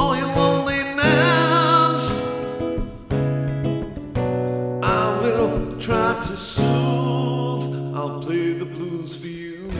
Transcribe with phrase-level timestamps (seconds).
[0.00, 2.04] All your loneliness,
[4.82, 7.94] I will try to soothe.
[7.94, 9.70] I'll play the blues for you.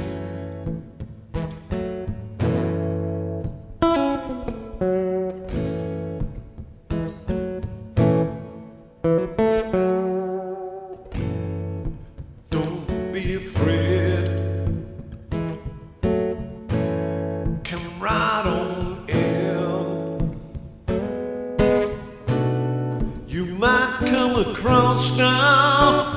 [24.06, 26.09] Come across now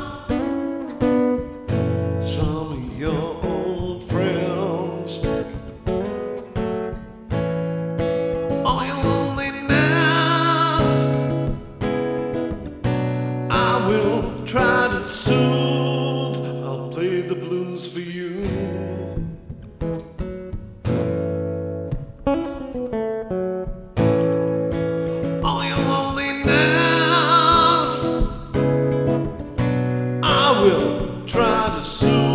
[30.73, 32.32] will try to soothe.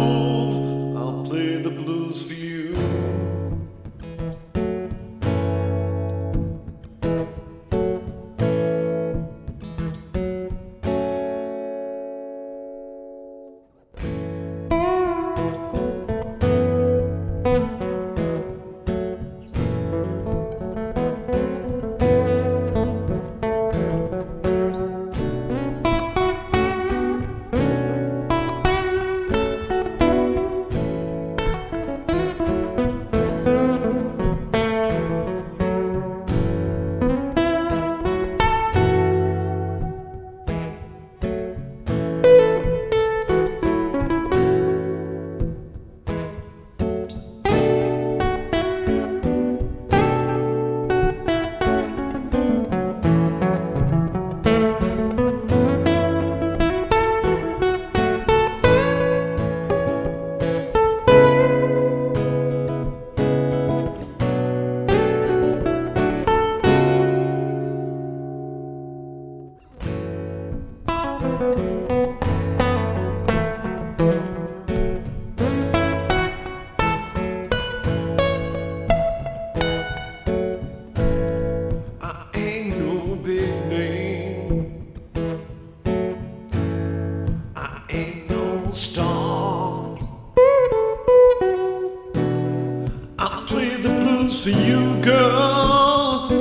[94.51, 96.33] For you, girl,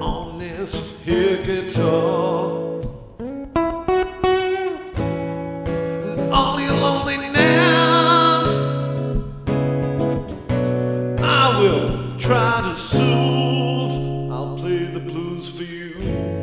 [0.00, 2.82] on this here guitar.
[6.30, 8.48] All your loneliness.
[11.20, 14.32] I will try to soothe.
[14.32, 16.33] I'll play the blues for you.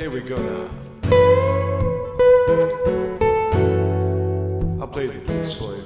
[0.00, 0.70] Here we go now.
[4.80, 5.79] I'll play the blues.